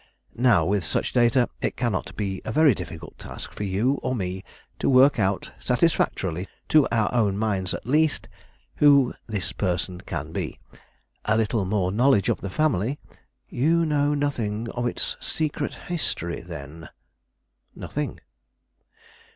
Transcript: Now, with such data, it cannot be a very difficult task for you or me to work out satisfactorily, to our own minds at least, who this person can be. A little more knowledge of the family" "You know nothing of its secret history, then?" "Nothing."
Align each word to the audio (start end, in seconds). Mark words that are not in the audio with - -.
Now, 0.39 0.65
with 0.65 0.83
such 0.83 1.13
data, 1.13 1.47
it 1.61 1.77
cannot 1.77 2.15
be 2.15 2.41
a 2.43 2.51
very 2.51 2.73
difficult 2.73 3.19
task 3.19 3.53
for 3.53 3.63
you 3.63 3.99
or 4.01 4.15
me 4.15 4.43
to 4.79 4.89
work 4.89 5.19
out 5.19 5.51
satisfactorily, 5.59 6.47
to 6.69 6.87
our 6.91 7.13
own 7.13 7.37
minds 7.37 7.71
at 7.75 7.85
least, 7.85 8.27
who 8.77 9.13
this 9.27 9.51
person 9.51 10.01
can 10.03 10.31
be. 10.31 10.57
A 11.25 11.37
little 11.37 11.65
more 11.65 11.91
knowledge 11.91 12.29
of 12.29 12.41
the 12.41 12.49
family" 12.49 12.97
"You 13.63 13.85
know 13.85 14.15
nothing 14.15 14.71
of 14.71 14.87
its 14.87 15.17
secret 15.21 15.75
history, 15.75 16.41
then?" 16.41 16.89
"Nothing." 17.75 18.19